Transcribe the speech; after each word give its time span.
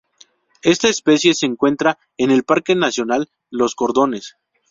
Esta 0.63 0.89
especie 0.89 1.35
se 1.35 1.45
encuentra 1.45 1.99
en 2.17 2.31
el 2.31 2.41
Parque 2.43 2.73
Nacional 2.73 3.29
Los 3.51 3.75
Cardones. 3.75 4.35